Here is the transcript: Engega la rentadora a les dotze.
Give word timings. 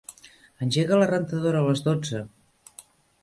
Engega 0.65 0.97
la 1.01 1.09
rentadora 1.11 1.61
a 1.63 1.67
les 1.67 1.83
dotze. 1.89 2.25